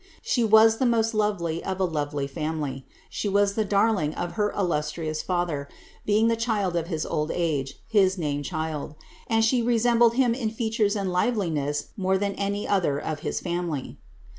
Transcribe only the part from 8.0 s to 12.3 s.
name child; and she resembled him in features and liveliness more